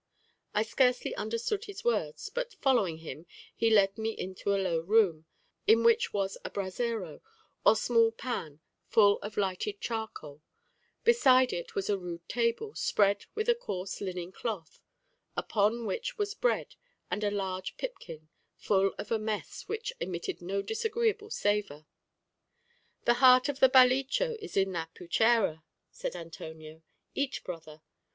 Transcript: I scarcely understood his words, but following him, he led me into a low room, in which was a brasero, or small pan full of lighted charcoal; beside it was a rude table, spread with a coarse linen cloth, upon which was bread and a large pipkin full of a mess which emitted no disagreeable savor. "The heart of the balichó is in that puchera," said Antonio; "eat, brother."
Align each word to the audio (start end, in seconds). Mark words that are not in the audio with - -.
I 0.55 0.63
scarcely 0.63 1.13
understood 1.13 1.65
his 1.65 1.83
words, 1.83 2.29
but 2.29 2.55
following 2.55 2.97
him, 3.05 3.27
he 3.55 3.69
led 3.69 3.99
me 3.99 4.09
into 4.17 4.51
a 4.55 4.57
low 4.57 4.79
room, 4.79 5.25
in 5.67 5.83
which 5.83 6.11
was 6.11 6.39
a 6.43 6.49
brasero, 6.49 7.21
or 7.63 7.75
small 7.75 8.11
pan 8.11 8.61
full 8.87 9.19
of 9.21 9.37
lighted 9.37 9.79
charcoal; 9.79 10.41
beside 11.03 11.53
it 11.53 11.75
was 11.75 11.87
a 11.87 11.99
rude 11.99 12.27
table, 12.27 12.73
spread 12.73 13.27
with 13.35 13.47
a 13.47 13.53
coarse 13.53 14.01
linen 14.01 14.31
cloth, 14.31 14.79
upon 15.37 15.85
which 15.85 16.17
was 16.17 16.33
bread 16.33 16.73
and 17.11 17.23
a 17.23 17.29
large 17.29 17.77
pipkin 17.77 18.27
full 18.57 18.95
of 18.97 19.11
a 19.11 19.19
mess 19.19 19.67
which 19.67 19.93
emitted 19.99 20.41
no 20.41 20.63
disagreeable 20.63 21.29
savor. 21.29 21.85
"The 23.05 23.13
heart 23.21 23.49
of 23.49 23.59
the 23.59 23.69
balichó 23.69 24.35
is 24.39 24.57
in 24.57 24.71
that 24.71 24.95
puchera," 24.95 25.61
said 25.91 26.15
Antonio; 26.15 26.81
"eat, 27.13 27.41
brother." 27.43 27.83